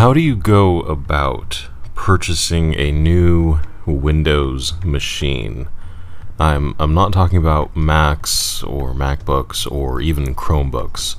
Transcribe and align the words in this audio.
how 0.00 0.14
do 0.14 0.20
you 0.20 0.34
go 0.34 0.80
about 0.80 1.68
purchasing 1.94 2.72
a 2.80 2.90
new 2.90 3.60
Windows 3.84 4.72
machine? 4.82 5.68
I'm 6.38 6.74
I'm 6.78 6.94
not 6.94 7.12
talking 7.12 7.36
about 7.36 7.76
Macs 7.76 8.62
or 8.62 8.94
MacBooks 8.94 9.70
or 9.70 10.00
even 10.00 10.34
Chromebooks. 10.34 11.16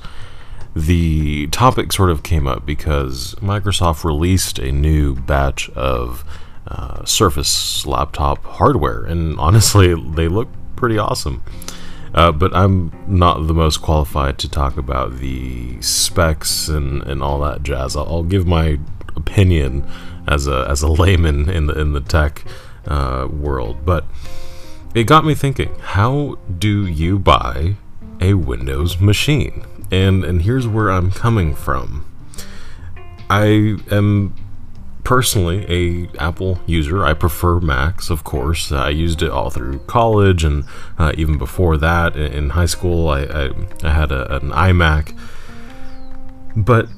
The 0.74 1.46
topic 1.52 1.92
sort 1.92 2.10
of 2.10 2.24
came 2.24 2.48
up 2.48 2.66
because 2.66 3.36
Microsoft 3.36 4.02
released 4.02 4.58
a 4.58 4.72
new 4.72 5.14
batch 5.14 5.70
of 5.70 6.24
uh, 6.66 7.04
Surface 7.04 7.86
laptop 7.86 8.44
hardware, 8.44 9.04
and 9.04 9.38
honestly, 9.38 9.94
they 9.94 10.26
look 10.26 10.48
pretty 10.74 10.98
awesome. 10.98 11.44
Uh, 12.14 12.30
but 12.30 12.54
I'm 12.54 12.92
not 13.06 13.46
the 13.46 13.54
most 13.54 13.78
qualified 13.78 14.38
to 14.38 14.48
talk 14.48 14.76
about 14.76 15.18
the 15.18 15.80
specs 15.80 16.68
and, 16.68 17.02
and 17.04 17.22
all 17.22 17.40
that 17.40 17.62
jazz. 17.62 17.96
I'll, 17.96 18.06
I'll 18.06 18.22
give 18.22 18.46
my 18.46 18.78
opinion 19.16 19.86
as 20.26 20.46
a 20.46 20.66
as 20.68 20.82
a 20.82 20.88
layman 21.02 21.48
in 21.48 21.66
the 21.66 21.78
in 21.78 21.92
the 21.92 22.00
tech 22.00 22.44
uh, 22.86 23.28
world, 23.30 23.84
but 23.84 24.04
it 24.94 25.04
got 25.04 25.24
me 25.24 25.34
thinking: 25.34 25.74
How 25.80 26.38
do 26.58 26.86
you 26.86 27.18
buy 27.18 27.76
a 28.20 28.34
Windows 28.34 29.00
machine? 29.00 29.64
And 29.90 30.24
and 30.24 30.42
here's 30.42 30.66
where 30.66 30.90
I'm 30.90 31.10
coming 31.10 31.54
from. 31.54 32.06
I 33.30 33.76
am 33.90 34.34
personally 35.04 35.66
a 35.68 36.18
Apple 36.18 36.60
user. 36.66 37.04
I 37.04 37.14
prefer 37.14 37.60
Macs, 37.60 38.10
of 38.10 38.24
course. 38.24 38.70
I 38.70 38.90
used 38.90 39.22
it 39.22 39.30
all 39.30 39.50
through 39.50 39.80
college 39.80 40.44
and 40.44 40.64
uh, 40.98 41.12
even 41.16 41.38
before 41.38 41.76
that 41.78 42.16
in, 42.16 42.50
high 42.50 42.66
school. 42.66 43.08
I, 43.08 43.22
I, 43.22 43.50
I 43.82 43.90
had 43.90 44.12
a, 44.12 44.36
an 44.36 44.50
iMac. 44.50 45.18
But 46.56 46.88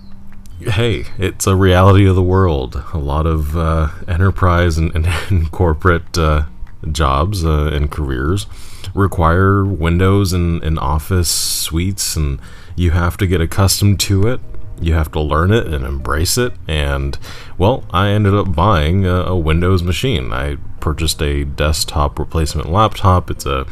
hey, 0.60 1.06
it's 1.18 1.46
a 1.46 1.56
reality 1.56 2.06
of 2.06 2.16
the 2.16 2.22
world. 2.22 2.82
A 2.92 2.98
lot 2.98 3.26
of 3.26 3.56
uh, 3.56 3.88
enterprise 4.06 4.78
and, 4.78 4.94
and, 4.94 5.06
and 5.30 5.50
corporate 5.50 6.18
uh, 6.18 6.44
jobs 6.90 7.44
uh, 7.44 7.70
and 7.72 7.90
careers 7.90 8.46
require 8.94 9.64
Windows 9.64 10.32
and, 10.32 10.62
and 10.62 10.78
Office 10.78 11.30
suites, 11.30 12.16
and 12.16 12.38
you 12.76 12.90
have 12.90 13.16
to 13.16 13.26
get 13.26 13.40
accustomed 13.40 13.98
to 14.00 14.28
it 14.28 14.40
you 14.80 14.94
have 14.94 15.10
to 15.12 15.20
learn 15.20 15.52
it 15.52 15.66
and 15.66 15.84
embrace 15.84 16.38
it. 16.38 16.52
And 16.68 17.18
well, 17.58 17.84
I 17.90 18.08
ended 18.08 18.34
up 18.34 18.54
buying 18.54 19.06
a, 19.06 19.24
a 19.24 19.36
Windows 19.36 19.82
machine. 19.82 20.32
I 20.32 20.56
purchased 20.80 21.22
a 21.22 21.44
desktop 21.44 22.18
replacement 22.18 22.70
laptop. 22.70 23.30
It's 23.30 23.46
a 23.46 23.66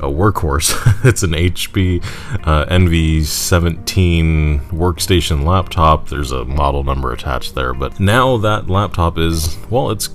a 0.00 0.06
workhorse. 0.06 1.04
it's 1.08 1.22
an 1.22 1.32
HP 1.32 2.02
uh, 2.46 2.66
NV17 2.66 4.70
workstation 4.70 5.44
laptop. 5.44 6.08
There's 6.08 6.32
a 6.32 6.44
model 6.44 6.84
number 6.84 7.12
attached 7.12 7.54
there, 7.54 7.74
but 7.74 7.98
now 7.98 8.36
that 8.38 8.70
laptop 8.70 9.18
is, 9.18 9.56
well, 9.70 9.90
it's 9.90 10.10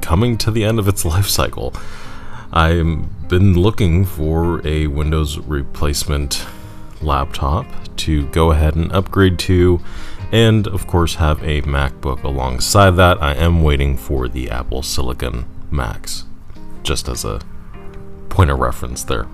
coming 0.00 0.36
to 0.38 0.50
the 0.50 0.64
end 0.64 0.78
of 0.78 0.88
its 0.88 1.04
life 1.04 1.28
cycle. 1.28 1.74
I've 2.52 3.28
been 3.28 3.54
looking 3.54 4.04
for 4.04 4.66
a 4.66 4.88
Windows 4.88 5.38
replacement 5.38 6.46
laptop 7.02 7.66
to 7.98 8.26
go 8.28 8.52
ahead 8.52 8.74
and 8.74 8.92
upgrade 8.92 9.38
to, 9.40 9.80
and 10.30 10.66
of 10.66 10.86
course 10.86 11.16
have 11.16 11.42
a 11.42 11.62
MacBook 11.62 12.22
alongside 12.22 12.92
that. 12.92 13.22
I 13.22 13.34
am 13.34 13.62
waiting 13.62 13.96
for 13.96 14.28
the 14.28 14.50
Apple 14.50 14.82
Silicon 14.82 15.46
Macs, 15.70 16.24
just 16.82 17.08
as 17.08 17.24
a 17.24 17.40
point 18.28 18.50
of 18.50 18.58
reference 18.58 19.04
there. 19.04 19.28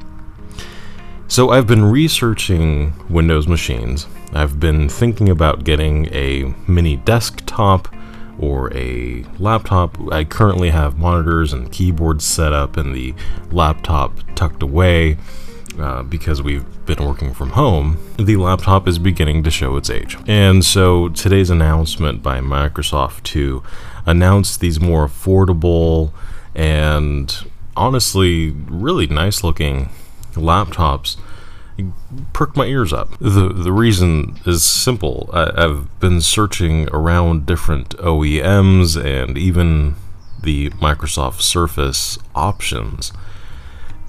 So 1.28 1.50
I've 1.50 1.66
been 1.66 1.84
researching 1.84 2.94
Windows 3.08 3.46
machines. 3.46 4.06
I've 4.32 4.58
been 4.58 4.88
thinking 4.88 5.28
about 5.28 5.62
getting 5.62 6.06
a 6.06 6.54
mini 6.66 6.96
desktop 6.96 7.94
or 8.38 8.72
a 8.74 9.24
laptop. 9.38 9.98
I 10.12 10.24
currently 10.24 10.70
have 10.70 10.98
monitors 10.98 11.52
and 11.52 11.70
keyboards 11.70 12.24
set 12.24 12.52
up 12.52 12.76
and 12.76 12.94
the 12.94 13.14
laptop 13.50 14.12
tucked 14.34 14.62
away 14.62 15.18
uh, 15.80 16.02
because 16.02 16.42
we've 16.42 16.64
been 16.86 17.04
working 17.04 17.32
from 17.32 17.50
home, 17.50 17.98
the 18.16 18.36
laptop 18.36 18.88
is 18.88 18.98
beginning 18.98 19.42
to 19.44 19.50
show 19.50 19.76
its 19.76 19.90
age. 19.90 20.16
And 20.26 20.64
so 20.64 21.08
today's 21.08 21.50
announcement 21.50 22.22
by 22.22 22.40
Microsoft 22.40 23.22
to 23.24 23.62
announce 24.06 24.56
these 24.56 24.80
more 24.80 25.06
affordable 25.06 26.12
and 26.54 27.34
honestly 27.76 28.50
really 28.50 29.06
nice 29.06 29.44
looking 29.44 29.90
laptops 30.32 31.16
perked 32.32 32.56
my 32.56 32.64
ears 32.66 32.92
up. 32.92 33.16
The 33.18 33.52
the 33.52 33.72
reason 33.72 34.38
is 34.46 34.64
simple. 34.64 35.30
I, 35.32 35.64
I've 35.64 36.00
been 36.00 36.20
searching 36.20 36.88
around 36.90 37.46
different 37.46 37.90
OEMs 37.98 39.02
and 39.02 39.38
even 39.38 39.94
the 40.42 40.70
Microsoft 40.70 41.40
Surface 41.40 42.18
options. 42.34 43.12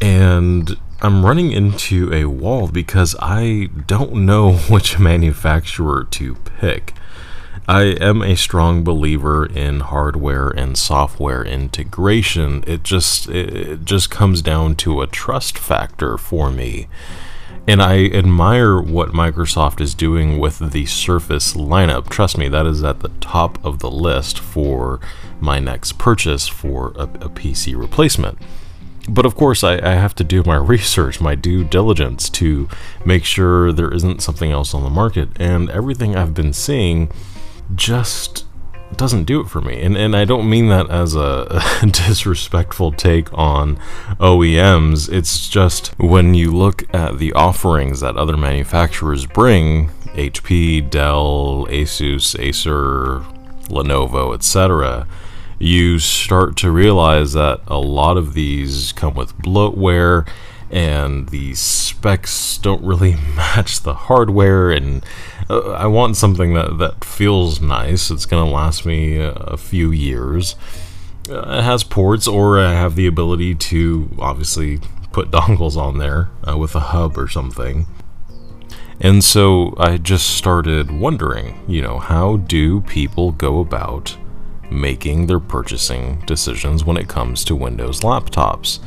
And 0.01 0.77
I'm 1.01 1.25
running 1.25 1.53
into 1.53 2.13
a 2.13 2.25
wall 2.25 2.67
because 2.67 3.15
I 3.21 3.69
don't 3.87 4.25
know 4.25 4.53
which 4.69 4.99
manufacturer 4.99 6.05
to 6.11 6.35
pick. 6.35 6.93
I 7.69 7.83
am 8.01 8.21
a 8.21 8.35
strong 8.35 8.83
believer 8.83 9.45
in 9.45 9.79
hardware 9.79 10.49
and 10.49 10.77
software 10.77 11.45
integration. 11.45 12.65
It 12.67 12.83
just 12.83 13.29
it 13.29 13.85
just 13.85 14.09
comes 14.09 14.41
down 14.41 14.75
to 14.77 15.01
a 15.01 15.07
trust 15.07 15.57
factor 15.57 16.17
for 16.17 16.51
me. 16.51 16.87
And 17.65 17.81
I 17.81 18.05
admire 18.05 18.81
what 18.81 19.09
Microsoft 19.09 19.79
is 19.79 19.93
doing 19.93 20.39
with 20.39 20.71
the 20.71 20.85
Surface 20.85 21.53
lineup. 21.53 22.09
Trust 22.09 22.37
me, 22.37 22.49
that 22.49 22.65
is 22.65 22.83
at 22.83 23.01
the 23.01 23.11
top 23.21 23.63
of 23.63 23.79
the 23.79 23.91
list 23.91 24.39
for 24.39 24.99
my 25.39 25.59
next 25.59 25.97
purchase 25.97 26.47
for 26.47 26.91
a, 26.97 27.03
a 27.03 27.29
PC 27.29 27.79
replacement 27.79 28.39
but 29.09 29.25
of 29.25 29.35
course, 29.35 29.63
I, 29.63 29.73
I, 29.77 29.95
have 29.95 30.15
to 30.15 30.23
do 30.23 30.43
my 30.43 30.55
research, 30.75 31.19
my 31.19 31.35
due 31.35 31.63
diligence 31.63 32.29
to 32.31 32.69
make 33.05 33.25
sure 33.25 33.71
there 33.71 33.93
isn't 33.93 34.21
something 34.21 34.51
else 34.51 34.73
on 34.73 34.83
the 34.83 34.89
market. 34.89 35.29
And 35.39 35.69
everything 35.69 36.15
I've 36.15 36.33
been 36.33 36.53
seeing 36.53 37.11
just 37.75 38.45
doesn't 38.95 39.25
do 39.25 39.39
it 39.41 39.47
for 39.47 39.61
me. 39.61 39.81
And, 39.81 39.95
and 39.95 40.15
I 40.15 40.25
don't 40.25 40.49
mean 40.49 40.69
that 40.69 40.89
as 40.89 41.15
a, 41.15 41.61
a 41.81 41.85
disrespectful 41.85 42.91
take 42.91 43.31
on 43.33 43.77
OEMs. 44.19 45.11
It's 45.11 45.47
just 45.49 45.87
when 45.99 46.33
you 46.33 46.51
look 46.51 46.83
at 46.93 47.19
the 47.19 47.33
offerings 47.33 47.99
that 47.99 48.17
other 48.17 48.37
manufacturers 48.37 49.25
bring 49.25 49.89
HP, 50.15 50.89
Dell, 50.89 51.67
Asus, 51.69 52.39
Acer, 52.39 53.19
Lenovo, 53.69 54.33
etc 54.33 55.07
you 55.59 55.99
start 55.99 56.55
to 56.57 56.71
realize 56.71 57.33
that 57.33 57.61
a 57.67 57.77
lot 57.77 58.17
of 58.17 58.33
these 58.33 58.93
come 58.93 59.13
with 59.13 59.37
bloatware 59.37 60.27
and 60.71 61.29
the 61.29 61.53
specs 61.55 62.57
don't 62.59 62.83
really 62.83 63.15
match 63.35 63.81
the 63.81 63.93
hardware 63.93 64.71
and 64.71 65.03
uh, 65.49 65.71
I 65.71 65.87
want 65.87 66.15
something 66.15 66.53
that, 66.53 66.77
that 66.77 67.03
feels 67.03 67.59
nice. 67.59 68.11
It's 68.11 68.25
going 68.25 68.45
to 68.45 68.51
last 68.51 68.85
me 68.85 69.17
a, 69.17 69.57
few 69.57 69.91
years. 69.91 70.55
Uh, 71.27 71.57
it 71.59 71.63
has 71.63 71.83
ports 71.83 72.27
or 72.27 72.59
I 72.59 72.73
have 72.73 72.95
the 72.95 73.07
ability 73.07 73.55
to 73.55 74.15
obviously 74.19 74.79
put 75.11 75.31
dongles 75.31 75.75
on 75.75 75.97
there 75.97 76.29
uh, 76.47 76.57
with 76.57 76.75
a 76.75 76.79
hub 76.79 77.17
or 77.17 77.27
something. 77.27 77.87
And 79.01 79.23
so 79.23 79.73
I 79.77 79.97
just 79.97 80.29
started 80.35 80.91
wondering, 80.91 81.63
you 81.67 81.81
know, 81.81 81.99
how 81.99 82.37
do 82.37 82.81
people 82.81 83.31
go 83.31 83.59
about 83.59 84.17
making 84.71 85.27
their 85.27 85.39
purchasing 85.39 86.21
decisions 86.25 86.83
when 86.83 86.97
it 86.97 87.07
comes 87.07 87.43
to 87.45 87.55
Windows 87.55 88.01
laptops. 88.01 88.79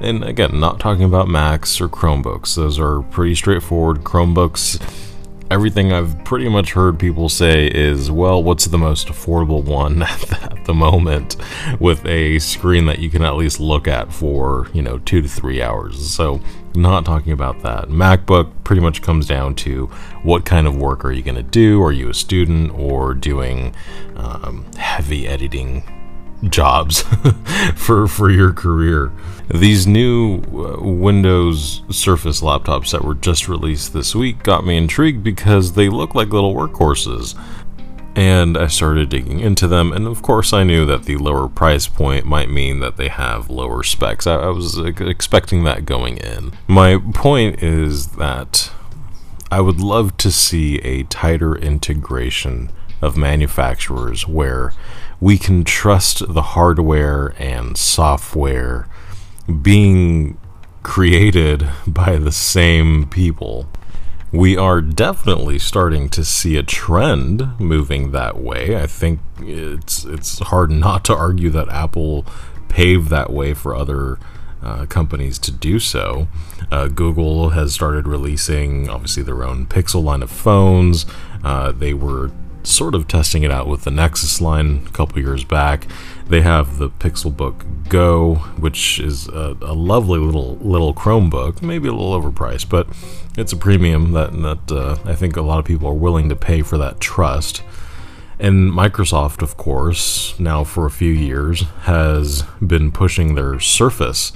And 0.00 0.24
again, 0.24 0.58
not 0.58 0.80
talking 0.80 1.04
about 1.04 1.28
Macs 1.28 1.80
or 1.80 1.88
Chromebooks, 1.88 2.56
those 2.56 2.78
are 2.78 3.02
pretty 3.02 3.34
straightforward. 3.34 3.98
Chromebooks, 3.98 4.80
everything 5.52 5.92
I've 5.92 6.24
pretty 6.24 6.48
much 6.48 6.72
heard 6.72 6.98
people 6.98 7.28
say 7.28 7.66
is, 7.66 8.10
well, 8.10 8.42
what's 8.42 8.64
the 8.64 8.78
most 8.78 9.08
affordable 9.08 9.62
one 9.62 10.02
at 10.02 10.64
the 10.64 10.72
moment 10.72 11.36
with 11.78 12.04
a 12.06 12.38
screen 12.38 12.86
that 12.86 12.98
you 13.00 13.10
can 13.10 13.22
at 13.22 13.36
least 13.36 13.60
look 13.60 13.86
at 13.86 14.12
for, 14.12 14.68
you 14.72 14.80
know, 14.80 14.98
two 15.00 15.20
to 15.20 15.28
three 15.28 15.60
hours. 15.60 16.10
So 16.10 16.40
not 16.74 17.04
talking 17.04 17.32
about 17.32 17.60
that. 17.62 17.88
MacBook 17.88 18.50
pretty 18.64 18.80
much 18.80 19.02
comes 19.02 19.26
down 19.26 19.54
to 19.56 19.86
what 20.22 20.46
kind 20.46 20.66
of 20.66 20.76
work 20.76 21.04
are 21.04 21.12
you 21.12 21.22
going 21.22 21.36
to 21.36 21.42
do? 21.42 21.82
Are 21.82 21.92
you 21.92 22.08
a 22.08 22.14
student 22.14 22.72
or 22.72 23.12
doing 23.12 23.74
um, 24.16 24.64
heavy 24.78 25.28
editing 25.28 25.82
jobs 26.48 27.02
for 27.76 28.08
for 28.08 28.30
your 28.30 28.52
career? 28.54 29.12
These 29.52 29.86
new 29.86 30.38
uh, 30.38 30.80
Windows 30.80 31.82
Surface 31.90 32.40
laptops 32.40 32.92
that 32.92 33.04
were 33.04 33.14
just 33.14 33.48
released 33.48 33.92
this 33.92 34.14
week 34.14 34.42
got 34.42 34.64
me 34.64 34.78
intrigued 34.78 35.22
because 35.22 35.74
they 35.74 35.90
look 35.90 36.14
like 36.14 36.28
little 36.28 36.54
workhorses 36.54 37.38
and 38.14 38.56
I 38.56 38.66
started 38.66 39.10
digging 39.10 39.40
into 39.40 39.66
them. 39.66 39.92
And 39.92 40.06
of 40.06 40.22
course, 40.22 40.52
I 40.52 40.64
knew 40.64 40.86
that 40.86 41.04
the 41.04 41.16
lower 41.16 41.48
price 41.48 41.86
point 41.86 42.24
might 42.24 42.50
mean 42.50 42.80
that 42.80 42.96
they 42.96 43.08
have 43.08 43.50
lower 43.50 43.82
specs. 43.82 44.26
I, 44.26 44.36
I 44.36 44.48
was 44.48 44.78
expecting 44.78 45.64
that 45.64 45.84
going 45.84 46.16
in. 46.16 46.52
My 46.66 46.98
point 47.12 47.62
is 47.62 48.08
that 48.16 48.70
I 49.50 49.60
would 49.60 49.80
love 49.80 50.16
to 50.18 50.32
see 50.32 50.78
a 50.78 51.02
tighter 51.04 51.54
integration 51.54 52.70
of 53.02 53.18
manufacturers 53.18 54.26
where 54.26 54.72
we 55.20 55.36
can 55.36 55.64
trust 55.64 56.32
the 56.32 56.42
hardware 56.42 57.34
and 57.38 57.76
software 57.76 58.88
being 59.62 60.38
created 60.82 61.68
by 61.86 62.16
the 62.16 62.32
same 62.32 63.08
people. 63.08 63.66
We 64.32 64.56
are 64.56 64.80
definitely 64.80 65.58
starting 65.58 66.08
to 66.10 66.24
see 66.24 66.56
a 66.56 66.62
trend 66.62 67.60
moving 67.60 68.12
that 68.12 68.38
way. 68.38 68.80
I 68.80 68.86
think 68.86 69.20
it's 69.40 70.04
it's 70.04 70.38
hard 70.38 70.70
not 70.70 71.04
to 71.06 71.14
argue 71.14 71.50
that 71.50 71.68
Apple 71.68 72.24
paved 72.68 73.10
that 73.10 73.30
way 73.30 73.52
for 73.52 73.74
other 73.74 74.18
uh, 74.62 74.86
companies 74.86 75.38
to 75.40 75.50
do 75.52 75.78
so. 75.78 76.28
Uh, 76.70 76.88
Google 76.88 77.50
has 77.50 77.74
started 77.74 78.06
releasing, 78.06 78.88
obviously, 78.88 79.22
their 79.22 79.44
own 79.44 79.66
Pixel 79.66 80.02
line 80.02 80.22
of 80.22 80.30
phones. 80.30 81.04
Uh, 81.44 81.72
they 81.72 81.92
were 81.92 82.30
sort 82.64 82.94
of 82.94 83.08
testing 83.08 83.42
it 83.42 83.50
out 83.50 83.66
with 83.66 83.84
the 83.84 83.90
Nexus 83.90 84.40
line 84.40 84.84
a 84.86 84.90
couple 84.90 85.18
years 85.20 85.44
back. 85.44 85.86
They 86.28 86.42
have 86.42 86.78
the 86.78 86.90
Pixelbook 86.90 87.88
Go, 87.88 88.36
which 88.58 88.98
is 88.98 89.28
a, 89.28 89.56
a, 89.60 89.74
lovely 89.74 90.18
little 90.18 90.56
little 90.56 90.94
Chromebook, 90.94 91.62
maybe 91.62 91.88
a 91.88 91.92
little 91.92 92.18
overpriced, 92.20 92.68
but 92.68 92.86
it's 93.36 93.52
a 93.52 93.56
premium 93.56 94.12
that 94.12 94.32
that 94.32 94.72
uh, 94.72 94.98
I 95.04 95.14
think 95.14 95.36
a 95.36 95.42
lot 95.42 95.58
of 95.58 95.64
people 95.64 95.88
are 95.88 95.94
willing 95.94 96.28
to 96.28 96.36
pay 96.36 96.62
for 96.62 96.78
that 96.78 97.00
trust. 97.00 97.62
And 98.38 98.72
Microsoft, 98.72 99.42
of 99.42 99.56
course, 99.56 100.38
now 100.40 100.64
for 100.64 100.84
a 100.84 100.90
few 100.90 101.12
years 101.12 101.62
has 101.82 102.42
been 102.66 102.90
pushing 102.90 103.34
their 103.34 103.60
Surface 103.60 104.32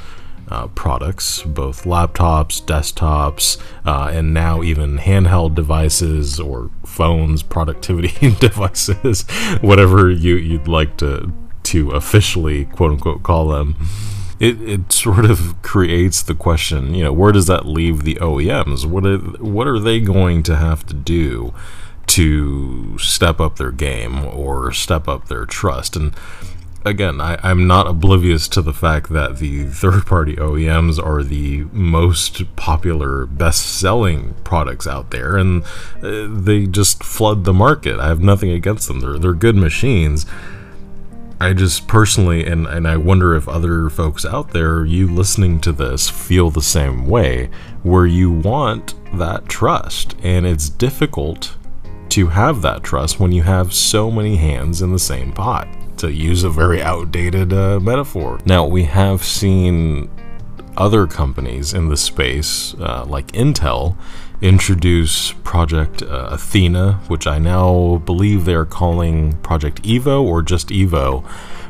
uh, 0.49 0.69
products, 0.69 1.43
both 1.43 1.85
laptops, 1.85 2.63
desktops, 2.63 3.61
uh, 3.85 4.11
and 4.13 4.33
now 4.33 4.63
even 4.63 4.99
handheld 4.99 5.55
devices 5.55 6.39
or 6.39 6.71
phones, 6.85 7.43
productivity 7.43 8.31
devices, 8.39 9.23
whatever 9.61 10.11
you, 10.11 10.37
you'd 10.37 10.69
like 10.69 10.97
to 10.99 11.33
to 11.65 11.91
officially 11.91 12.65
quote 12.65 12.93
unquote 12.93 13.23
call 13.23 13.49
them. 13.49 13.77
It, 14.39 14.61
it 14.61 14.93
sort 14.93 15.25
of 15.25 15.61
creates 15.63 16.23
the 16.23 16.35
question, 16.35 16.95
you 16.95 17.03
know, 17.03 17.13
where 17.13 17.33
does 17.33 17.47
that 17.47 17.65
leave 17.65 18.03
the 18.03 18.17
OEMs? 18.17 18.85
What 18.85 19.07
are, 19.07 19.17
what 19.43 19.67
are 19.67 19.81
they 19.81 19.99
going 19.99 20.43
to 20.45 20.57
have 20.57 20.85
to 20.87 20.95
do 20.95 21.55
to 22.09 22.99
step 22.99 23.41
up 23.41 23.57
their 23.57 23.73
game 23.73 24.27
or 24.27 24.73
step 24.73 25.09
up 25.09 25.29
their 25.29 25.47
trust? 25.47 25.97
And 25.97 26.15
again, 26.87 27.21
I, 27.21 27.51
am 27.51 27.67
not 27.67 27.89
oblivious 27.89 28.47
to 28.49 28.63
the 28.63 28.73
fact 28.73 29.11
that 29.11 29.39
the 29.39 29.65
third 29.65 30.07
party 30.07 30.37
OEMs 30.37 31.05
are 31.05 31.23
the 31.23 31.65
most 31.73 32.55
popular, 32.55 33.27
best 33.27 33.79
selling 33.79 34.35
products 34.45 34.87
out 34.87 35.11
there, 35.11 35.37
and 35.37 35.65
uh, 36.03 36.29
they 36.29 36.67
just 36.67 37.03
flood 37.03 37.45
the 37.45 37.53
market. 37.53 37.99
I 37.99 38.07
have 38.07 38.21
nothing 38.21 38.51
against 38.51 38.87
them, 38.87 39.01
they're, 39.01 39.19
they're 39.19 39.33
good 39.33 39.57
machines. 39.57 40.27
I 41.39 41.53
just 41.53 41.87
personally, 41.87 42.47
and, 42.47 42.67
and 42.67 42.89
I 42.89 42.97
wonder 42.97 43.35
if 43.35 43.47
other 43.47 43.91
folks 43.91 44.25
out 44.25 44.53
there, 44.53 44.87
you 44.87 45.07
listening 45.07 45.61
to 45.63 45.73
this, 45.73 46.09
feel 46.09 46.51
the 46.51 46.63
same 46.63 47.07
way, 47.07 47.51
where 47.83 48.07
you 48.07 48.31
want 48.31 48.95
that 49.19 49.47
trust, 49.47 50.15
and 50.23 50.47
it's 50.47 50.71
difficult 50.71 51.57
to 52.11 52.29
have 52.29 52.63
that 52.63 52.83
trust 52.83 53.21
when 53.21 53.33
you 53.33 53.43
have 53.43 53.75
so 53.75 54.11
many 54.11 54.37
hands 54.37 54.81
in 54.81 54.93
the 54.93 54.99
same 54.99 55.33
pot 55.33 55.69
to 55.99 56.13
use 56.13 56.45
a 56.45 56.51
very 56.51 56.83
outdated 56.83 57.53
uh, 57.53 57.81
metaphor. 57.81 58.41
Now, 58.45 58.67
we 58.67 58.85
have 58.85 59.25
seen 59.25 60.11
other 60.77 61.07
companies 61.07 61.73
in 61.73 61.89
the 61.89 61.97
space, 61.97 62.75
uh, 62.75 63.05
like 63.07 63.29
Intel, 63.29 63.97
introduce 64.43 65.33
Project 65.45 66.03
uh, 66.03 66.29
Athena, 66.33 67.01
which 67.09 67.27
I 67.27 67.39
now 67.39 68.03
believe 68.05 68.45
they're 68.45 68.67
calling 68.67 69.37
Project 69.39 69.83
Evo 69.83 70.23
or 70.23 70.43
just 70.43 70.69
Evo, 70.69 71.25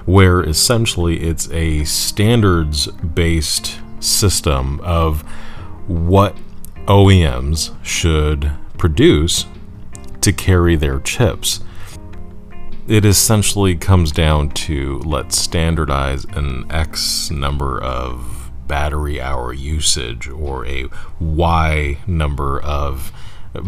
where 0.04 0.42
essentially 0.42 1.22
it's 1.22 1.50
a 1.50 1.84
standards 1.84 2.88
based 2.88 3.78
system 4.00 4.80
of 4.80 5.22
what 5.86 6.36
OEMs 6.86 7.72
should 7.84 8.52
produce 8.78 9.46
to 10.20 10.32
carry 10.32 10.76
their 10.76 10.98
chips 11.00 11.60
it 12.88 13.04
essentially 13.04 13.74
comes 13.74 14.12
down 14.12 14.50
to 14.50 14.98
let's 15.00 15.36
standardize 15.36 16.24
an 16.24 16.66
X 16.70 17.30
number 17.30 17.80
of 17.82 18.50
battery 18.66 19.20
hour 19.20 19.52
usage 19.52 20.28
or 20.28 20.66
a 20.66 20.88
Y 21.20 21.98
number 22.06 22.60
of 22.60 23.12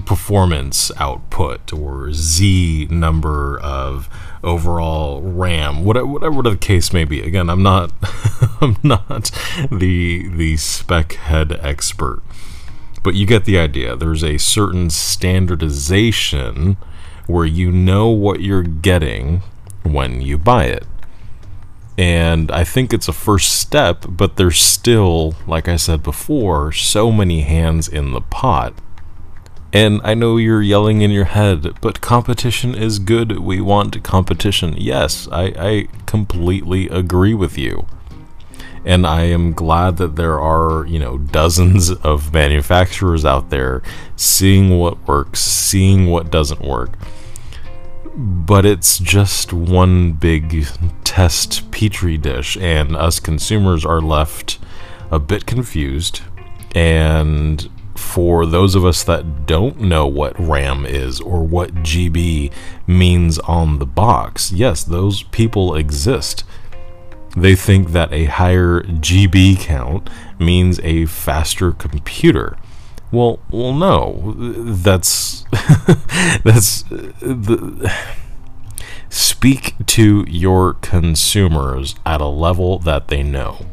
performance 0.04 0.90
output 0.98 1.72
or 1.72 2.12
Z 2.12 2.88
number 2.90 3.58
of 3.60 4.08
overall 4.44 5.22
RAM, 5.22 5.84
whatever, 5.84 6.42
the 6.42 6.56
case 6.56 6.92
may 6.92 7.04
be. 7.04 7.20
Again, 7.20 7.48
I'm 7.50 7.62
not 7.62 7.92
I'm 8.60 8.76
not 8.82 9.30
the 9.70 10.28
the 10.28 10.56
spec 10.56 11.14
head 11.14 11.58
expert, 11.60 12.22
but 13.02 13.14
you 13.14 13.26
get 13.26 13.44
the 13.44 13.58
idea. 13.58 13.96
There's 13.96 14.24
a 14.24 14.38
certain 14.38 14.90
standardization 14.90 16.76
where 17.28 17.46
you 17.46 17.70
know 17.70 18.08
what 18.08 18.40
you're 18.40 18.62
getting 18.62 19.42
when 19.84 20.20
you 20.20 20.36
buy 20.36 20.64
it. 20.64 20.84
And 21.98 22.50
I 22.50 22.64
think 22.64 22.92
it's 22.92 23.08
a 23.08 23.12
first 23.12 23.52
step, 23.60 24.06
but 24.08 24.36
there's 24.36 24.60
still, 24.60 25.34
like 25.46 25.68
I 25.68 25.76
said 25.76 26.02
before, 26.02 26.72
so 26.72 27.12
many 27.12 27.42
hands 27.42 27.86
in 27.86 28.12
the 28.12 28.20
pot. 28.20 28.72
And 29.72 30.00
I 30.02 30.14
know 30.14 30.38
you're 30.38 30.62
yelling 30.62 31.02
in 31.02 31.10
your 31.10 31.26
head, 31.26 31.78
but 31.82 32.00
competition 32.00 32.74
is 32.74 32.98
good. 32.98 33.40
We 33.40 33.60
want 33.60 34.02
competition. 34.02 34.74
Yes, 34.78 35.28
I, 35.30 35.52
I 35.58 35.88
completely 36.06 36.88
agree 36.88 37.34
with 37.34 37.58
you. 37.58 37.86
And 38.86 39.06
I 39.06 39.22
am 39.22 39.52
glad 39.52 39.98
that 39.98 40.16
there 40.16 40.40
are, 40.40 40.86
you 40.86 40.98
know, 40.98 41.18
dozens 41.18 41.90
of 41.90 42.32
manufacturers 42.32 43.26
out 43.26 43.50
there 43.50 43.82
seeing 44.16 44.78
what 44.78 45.06
works, 45.06 45.40
seeing 45.40 46.06
what 46.06 46.30
doesn't 46.30 46.62
work 46.62 46.96
but 48.18 48.66
it's 48.66 48.98
just 48.98 49.52
one 49.52 50.12
big 50.12 50.66
test 51.04 51.70
petri 51.70 52.18
dish, 52.18 52.56
and 52.56 52.96
us 52.96 53.20
consumers 53.20 53.84
are 53.84 54.00
left 54.00 54.58
a 55.10 55.20
bit 55.20 55.46
confused. 55.46 56.22
And 56.74 57.70
for 57.94 58.44
those 58.44 58.74
of 58.74 58.84
us 58.84 59.04
that 59.04 59.46
don't 59.46 59.80
know 59.80 60.06
what 60.06 60.38
RAM 60.38 60.84
is 60.84 61.20
or 61.20 61.44
what 61.44 61.74
GB 61.76 62.52
means 62.88 63.38
on 63.40 63.78
the 63.78 63.86
box, 63.86 64.50
yes, 64.50 64.82
those 64.82 65.22
people 65.22 65.76
exist. 65.76 66.42
They 67.36 67.54
think 67.54 67.90
that 67.90 68.12
a 68.12 68.24
higher 68.24 68.82
GB 68.82 69.60
count 69.60 70.10
means 70.40 70.80
a 70.82 71.06
faster 71.06 71.70
computer. 71.70 72.56
Well, 73.10 73.40
well, 73.50 73.72
no. 73.72 74.34
That's 74.36 75.44
that's 76.44 76.82
the 76.82 77.92
speak 79.08 79.74
to 79.86 80.24
your 80.28 80.74
consumers 80.74 81.94
at 82.04 82.20
a 82.20 82.26
level 82.26 82.78
that 82.80 83.08
they 83.08 83.22
know. 83.22 83.66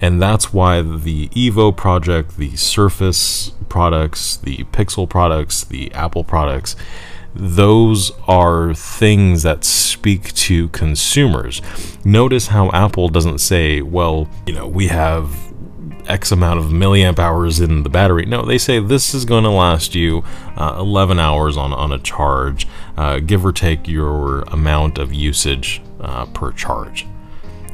And 0.00 0.20
that's 0.20 0.52
why 0.52 0.80
the 0.80 1.28
Evo 1.30 1.76
project, 1.76 2.36
the 2.36 2.56
Surface 2.56 3.52
products, 3.68 4.36
the 4.36 4.58
Pixel 4.64 5.08
products, 5.08 5.64
the 5.64 5.92
Apple 5.92 6.24
products, 6.24 6.74
those 7.34 8.10
are 8.26 8.74
things 8.74 9.42
that 9.42 9.64
speak 9.64 10.32
to 10.34 10.68
consumers. 10.70 11.60
Notice 12.04 12.48
how 12.48 12.70
Apple 12.70 13.08
doesn't 13.08 13.38
say, 13.40 13.82
well, 13.82 14.28
you 14.46 14.54
know, 14.54 14.66
we 14.66 14.88
have 14.88 15.49
X 16.10 16.32
amount 16.32 16.58
of 16.58 16.66
milliamp 16.66 17.18
hours 17.18 17.60
in 17.60 17.84
the 17.84 17.88
battery. 17.88 18.26
No, 18.26 18.44
they 18.44 18.58
say 18.58 18.80
this 18.80 19.14
is 19.14 19.24
going 19.24 19.44
to 19.44 19.50
last 19.50 19.94
you 19.94 20.24
uh, 20.56 20.76
11 20.78 21.18
hours 21.18 21.56
on, 21.56 21.72
on 21.72 21.92
a 21.92 21.98
charge, 21.98 22.66
uh, 22.96 23.20
give 23.20 23.46
or 23.46 23.52
take 23.52 23.86
your 23.86 24.42
amount 24.42 24.98
of 24.98 25.14
usage 25.14 25.80
uh, 26.00 26.26
per 26.26 26.52
charge. 26.52 27.06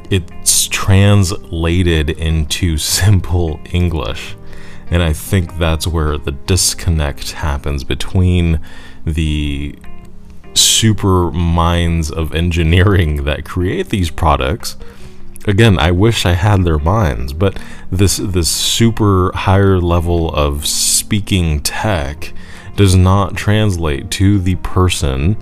It's 0.09 0.67
translated 0.67 2.11
into 2.11 2.77
simple 2.99 3.59
English. 3.71 4.35
And 4.89 5.03
I 5.03 5.11
think 5.11 5.57
that's 5.57 5.85
where 5.85 6.17
the 6.17 6.31
disconnect 6.31 7.31
happens 7.33 7.83
between 7.83 8.61
the 9.05 9.77
super 10.53 11.31
minds 11.31 12.09
of 12.09 12.33
engineering 12.33 13.23
that 13.25 13.45
create 13.45 13.89
these 13.89 14.09
products 14.09 14.77
again, 15.47 15.79
I 15.79 15.91
wish 15.91 16.25
I 16.25 16.33
had 16.33 16.63
their 16.63 16.77
minds, 16.77 17.33
but 17.33 17.57
this 17.89 18.17
this 18.17 18.49
super 18.49 19.31
higher 19.33 19.79
level 19.79 20.29
of 20.33 20.67
speaking 20.67 21.61
tech 21.61 22.33
does 22.75 22.95
not 22.95 23.35
translate 23.35 24.11
to 24.11 24.37
the 24.37 24.55
person 24.55 25.35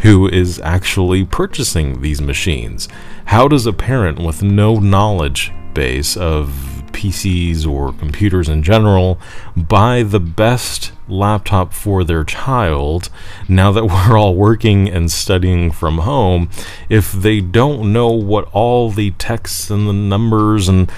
who 0.00 0.28
is 0.28 0.60
actually 0.60 1.24
purchasing 1.24 2.02
these 2.02 2.20
machines. 2.20 2.88
How 3.26 3.48
does 3.48 3.66
a 3.66 3.72
parent 3.72 4.18
with 4.18 4.42
no 4.42 4.78
knowledge 4.78 5.52
base 5.72 6.16
of 6.16 6.75
PCs 6.96 7.66
or 7.66 7.92
computers 7.92 8.48
in 8.48 8.62
general 8.62 9.20
buy 9.56 10.02
the 10.02 10.18
best 10.18 10.92
laptop 11.08 11.72
for 11.72 12.02
their 12.02 12.24
child 12.24 13.10
now 13.48 13.70
that 13.70 13.84
we're 13.86 14.18
all 14.18 14.34
working 14.34 14.88
and 14.88 15.10
studying 15.10 15.70
from 15.70 15.98
home. 15.98 16.50
If 16.88 17.12
they 17.12 17.40
don't 17.40 17.92
know 17.92 18.10
what 18.10 18.48
all 18.52 18.90
the 18.90 19.10
texts 19.12 19.70
and 19.70 19.86
the 19.86 19.92
numbers 19.92 20.68
and 20.68 20.90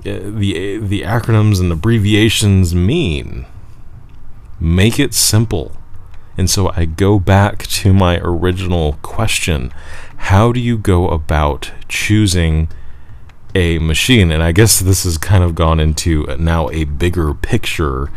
uh, 0.00 0.20
the 0.22 0.78
the 0.78 1.02
acronyms 1.02 1.60
and 1.60 1.72
abbreviations 1.72 2.74
mean 2.74 3.46
make 4.60 4.98
it 5.00 5.14
simple. 5.14 5.72
And 6.38 6.50
so 6.50 6.70
I 6.76 6.84
go 6.84 7.18
back 7.18 7.66
to 7.66 7.94
my 7.94 8.18
original 8.18 8.98
question. 9.02 9.72
How 10.16 10.52
do 10.52 10.60
you 10.60 10.76
go 10.76 11.08
about 11.08 11.72
choosing 11.88 12.68
a 13.56 13.78
machine? 13.78 14.30
And 14.30 14.42
I 14.42 14.52
guess 14.52 14.80
this 14.80 15.04
has 15.04 15.16
kind 15.16 15.42
of 15.42 15.54
gone 15.54 15.80
into 15.80 16.26
now 16.38 16.68
a 16.70 16.84
bigger 16.84 17.32
picture 17.32 18.10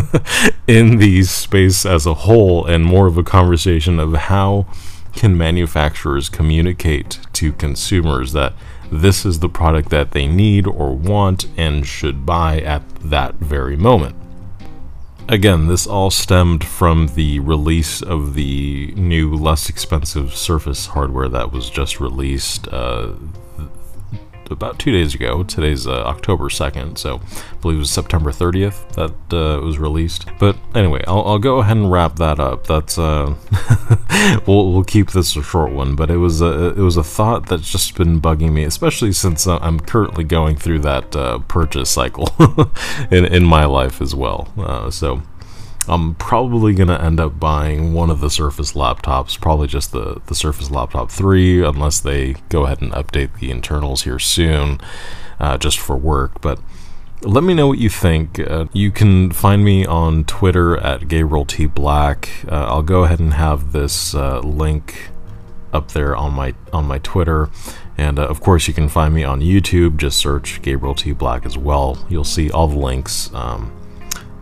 in 0.66 0.96
the 0.96 1.22
space 1.24 1.84
as 1.84 2.06
a 2.06 2.14
whole 2.14 2.64
and 2.64 2.84
more 2.84 3.06
of 3.06 3.18
a 3.18 3.22
conversation 3.22 4.00
of 4.00 4.14
how 4.14 4.66
can 5.12 5.36
manufacturers 5.36 6.28
communicate 6.28 7.20
to 7.34 7.52
consumers 7.52 8.32
that 8.32 8.54
this 8.90 9.26
is 9.26 9.40
the 9.40 9.48
product 9.48 9.90
that 9.90 10.12
they 10.12 10.26
need 10.26 10.66
or 10.66 10.94
want 10.94 11.46
and 11.56 11.86
should 11.86 12.24
buy 12.24 12.60
at 12.60 12.82
that 13.00 13.34
very 13.34 13.76
moment 13.76 14.16
again, 15.30 15.68
this 15.68 15.86
all 15.86 16.10
stemmed 16.10 16.64
from 16.64 17.08
the 17.14 17.38
release 17.38 18.02
of 18.02 18.34
the 18.34 18.92
new, 18.96 19.32
less 19.32 19.68
expensive 19.68 20.34
Surface 20.34 20.86
hardware 20.86 21.28
that 21.28 21.52
was 21.52 21.70
just 21.70 22.00
released 22.00 22.66
uh, 22.68 23.12
about 24.50 24.78
two 24.78 24.92
days 24.92 25.14
ago. 25.14 25.42
Today's 25.42 25.86
uh, 25.86 26.02
October 26.02 26.48
2nd, 26.48 26.98
so 26.98 27.16
I 27.16 27.56
believe 27.60 27.76
it 27.76 27.80
was 27.80 27.90
September 27.90 28.30
30th 28.30 28.92
that 28.94 29.36
uh, 29.36 29.60
was 29.60 29.78
released. 29.78 30.26
But 30.38 30.56
anyway, 30.74 31.02
I'll, 31.06 31.24
I'll, 31.26 31.38
go 31.38 31.58
ahead 31.58 31.76
and 31.76 31.90
wrap 31.90 32.16
that 32.16 32.38
up. 32.38 32.66
That's 32.66 32.98
uh, 32.98 33.34
we'll, 34.46 34.72
we'll 34.72 34.84
keep 34.84 35.10
this 35.10 35.36
a 35.36 35.42
short 35.42 35.72
one, 35.72 35.94
but 35.96 36.10
it 36.10 36.18
was 36.18 36.40
a 36.40 36.68
it 36.70 36.82
was 36.82 36.96
a 36.96 37.04
thought 37.04 37.48
that's 37.48 37.70
just 37.70 37.96
been 37.96 38.20
bugging 38.20 38.52
me, 38.52 38.64
especially 38.64 39.12
since 39.12 39.46
uh, 39.46 39.58
I'm 39.58 39.80
currently 39.80 40.24
going 40.24 40.56
through 40.56 40.80
that 40.80 41.16
uh, 41.16 41.38
purchase 41.40 41.90
cycle 41.90 42.28
in 43.10 43.24
in 43.24 43.44
my 43.44 43.64
life 43.64 44.00
as 44.00 44.14
well. 44.14 44.52
Uh, 44.58 44.90
so 44.90 45.22
I'm 45.88 46.14
probably 46.14 46.74
going 46.74 46.88
to 46.88 47.00
end 47.00 47.20
up 47.20 47.40
buying 47.40 47.94
one 47.94 48.10
of 48.10 48.20
the 48.20 48.30
Surface 48.30 48.72
laptops, 48.72 49.40
probably 49.40 49.66
just 49.66 49.92
the, 49.92 50.20
the 50.26 50.34
Surface 50.34 50.70
Laptop 50.70 51.10
3, 51.10 51.64
unless 51.64 52.00
they 52.00 52.34
go 52.48 52.64
ahead 52.64 52.80
and 52.80 52.92
update 52.92 53.38
the 53.38 53.50
internals 53.50 54.02
here 54.02 54.18
soon, 54.18 54.80
uh, 55.38 55.58
just 55.58 55.78
for 55.78 55.96
work. 55.96 56.40
But 56.40 56.60
let 57.22 57.44
me 57.44 57.54
know 57.54 57.66
what 57.66 57.78
you 57.78 57.88
think. 57.88 58.38
Uh, 58.38 58.66
you 58.72 58.90
can 58.90 59.30
find 59.30 59.64
me 59.64 59.84
on 59.84 60.24
Twitter 60.24 60.76
at 60.78 61.08
Gabriel 61.08 61.44
T. 61.44 61.66
Black. 61.66 62.28
Uh, 62.46 62.66
I'll 62.66 62.82
go 62.82 63.04
ahead 63.04 63.20
and 63.20 63.34
have 63.34 63.72
this 63.72 64.14
uh, 64.14 64.40
link 64.40 65.10
up 65.72 65.92
there 65.92 66.16
on 66.16 66.32
my 66.32 66.54
on 66.72 66.86
my 66.86 66.98
Twitter. 66.98 67.48
And 67.96 68.18
uh, 68.18 68.26
of 68.26 68.40
course, 68.40 68.66
you 68.66 68.74
can 68.74 68.88
find 68.88 69.14
me 69.14 69.24
on 69.24 69.40
YouTube. 69.40 69.98
Just 69.98 70.18
search 70.18 70.62
Gabriel 70.62 70.94
T. 70.94 71.12
Black 71.12 71.44
as 71.44 71.58
well. 71.58 72.04
You'll 72.08 72.24
see 72.24 72.50
all 72.50 72.66
the 72.66 72.78
links. 72.78 73.32
Um, 73.34 73.70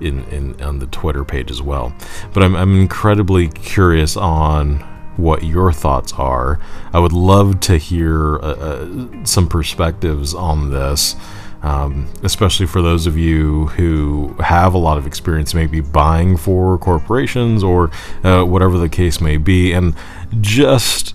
in, 0.00 0.24
in 0.24 0.60
on 0.62 0.78
the 0.78 0.86
Twitter 0.86 1.24
page 1.24 1.50
as 1.50 1.62
well. 1.62 1.94
But 2.32 2.42
I'm, 2.42 2.54
I'm 2.54 2.80
incredibly 2.80 3.48
curious 3.48 4.16
on 4.16 4.80
what 5.16 5.42
your 5.42 5.72
thoughts 5.72 6.12
are. 6.14 6.60
I 6.92 7.00
would 7.00 7.12
love 7.12 7.60
to 7.60 7.76
hear 7.76 8.36
uh, 8.36 8.40
uh, 8.40 9.24
some 9.24 9.48
perspectives 9.48 10.32
on 10.32 10.70
this, 10.70 11.16
um, 11.62 12.08
especially 12.22 12.66
for 12.66 12.82
those 12.82 13.06
of 13.06 13.18
you 13.18 13.66
who 13.66 14.28
have 14.38 14.74
a 14.74 14.78
lot 14.78 14.96
of 14.96 15.06
experience 15.06 15.54
maybe 15.54 15.80
buying 15.80 16.36
for 16.36 16.78
corporations 16.78 17.64
or 17.64 17.90
uh, 18.22 18.44
whatever 18.44 18.78
the 18.78 18.88
case 18.88 19.20
may 19.20 19.36
be. 19.36 19.72
And 19.72 19.94
just 20.40 21.14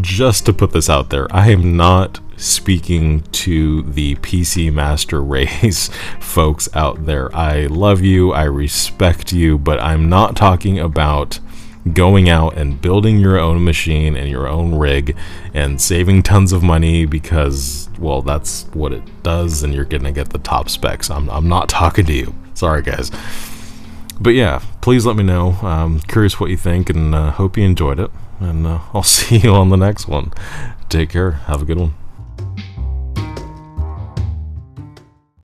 just 0.00 0.46
to 0.46 0.52
put 0.52 0.72
this 0.72 0.88
out 0.88 1.10
there, 1.10 1.26
I 1.34 1.50
am 1.50 1.76
not 1.76 2.20
speaking 2.36 3.22
to 3.32 3.82
the 3.82 4.16
PC 4.16 4.72
Master 4.72 5.22
Race 5.22 5.90
folks 6.20 6.68
out 6.74 7.06
there. 7.06 7.34
I 7.34 7.66
love 7.66 8.02
you, 8.02 8.32
I 8.32 8.44
respect 8.44 9.32
you, 9.32 9.58
but 9.58 9.80
I'm 9.80 10.08
not 10.08 10.36
talking 10.36 10.78
about 10.78 11.40
going 11.92 12.28
out 12.30 12.56
and 12.56 12.80
building 12.80 13.18
your 13.18 13.38
own 13.38 13.62
machine 13.62 14.16
and 14.16 14.28
your 14.30 14.48
own 14.48 14.74
rig 14.74 15.16
and 15.52 15.80
saving 15.80 16.22
tons 16.22 16.52
of 16.52 16.62
money 16.62 17.04
because, 17.04 17.88
well, 17.98 18.22
that's 18.22 18.64
what 18.72 18.92
it 18.92 19.22
does 19.22 19.62
and 19.62 19.74
you're 19.74 19.84
going 19.84 20.04
to 20.04 20.12
get 20.12 20.30
the 20.30 20.38
top 20.38 20.70
specs. 20.70 21.10
I'm, 21.10 21.28
I'm 21.28 21.48
not 21.48 21.68
talking 21.68 22.06
to 22.06 22.12
you. 22.12 22.34
Sorry, 22.54 22.82
guys. 22.82 23.10
But 24.20 24.30
yeah, 24.30 24.62
please 24.80 25.04
let 25.04 25.16
me 25.16 25.24
know. 25.24 25.58
I'm 25.62 26.00
curious 26.00 26.40
what 26.40 26.50
you 26.50 26.56
think 26.56 26.88
and 26.88 27.14
uh, 27.14 27.32
hope 27.32 27.56
you 27.56 27.64
enjoyed 27.64 28.00
it. 28.00 28.10
And 28.40 28.66
uh, 28.66 28.80
I'll 28.92 29.02
see 29.04 29.38
you 29.38 29.54
on 29.54 29.68
the 29.68 29.76
next 29.76 30.08
one. 30.08 30.32
Take 30.88 31.10
care. 31.10 31.32
Have 31.32 31.62
a 31.62 31.64
good 31.64 31.78
one. 31.78 31.94